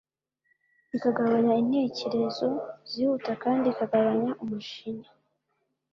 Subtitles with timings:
[0.95, 2.47] ikagabanya intekerezo
[2.89, 5.09] zihuta kandi ikagabanya umujinya